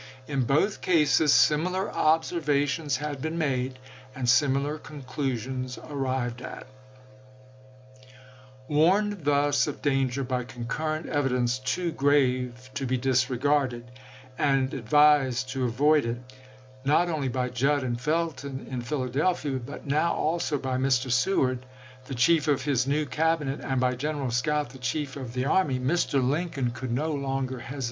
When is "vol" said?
27.77-27.79